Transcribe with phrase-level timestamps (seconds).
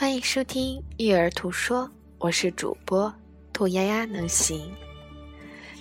[0.00, 3.12] 欢迎收听育儿图说，我是主播
[3.52, 4.70] 兔丫丫能行。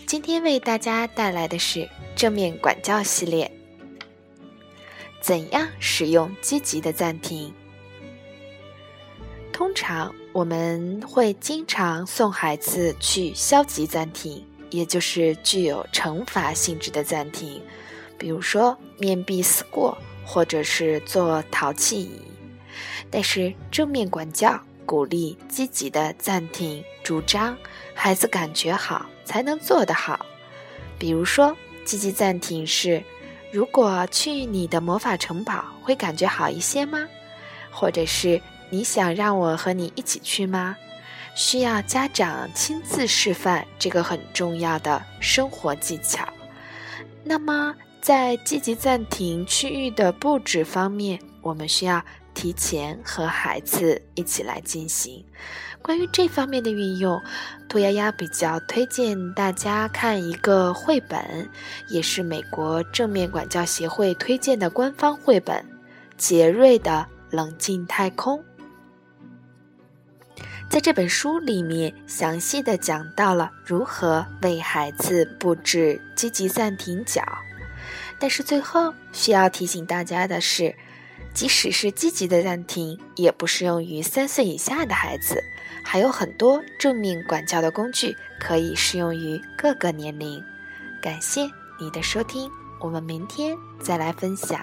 [0.08, 3.52] 今天为大家带来的是正面管教系列。
[5.22, 7.54] 怎样使用积极的暂停？
[9.54, 17.61] 通常我们会经常送孩子去消极暂停，也就是具有惩罚性质的暂停，
[18.18, 19.95] 比如说面壁思过，
[20.25, 22.20] 或者是做淘气仪。
[23.09, 27.57] 但是正面管教鼓励积极的暂停，主张
[27.93, 30.25] 孩子感觉好才能做得好。
[30.99, 33.03] 比如说，积极暂停是：
[33.52, 37.07] 如果去你的魔法城堡会感觉好一些吗？
[37.71, 40.75] 或者是你想让我和你一起去吗？
[41.35, 46.27] 需要家长亲自示范这个很重要的生活技巧。
[47.23, 52.03] 那么，在积极暂停区域的布置方面，我们需要
[52.38, 55.25] 提前和孩子一起来进行。
[55.81, 57.20] 关于这方面的运用，
[57.67, 61.50] 兔丫丫比较推荐大家看一个绘本，
[61.89, 65.58] 也是美国正面管教协会推荐的官方绘本
[66.16, 68.38] 《杰瑞的冷静太空》。
[70.70, 77.23] 在这本书里面，详细的讲到了如何为孩子布置积极暂停角。
[78.20, 80.76] 但是最后需要提醒大家的是。
[81.38, 85.39] 即使是积极的暂停，也不适用于三岁以下的孩子。
[85.83, 90.43] 还有很多正面管教的工具可以适用于各个年龄。
[90.99, 91.43] 感谢
[91.80, 92.49] 你的收听，
[92.81, 94.59] 我们明天再来分享。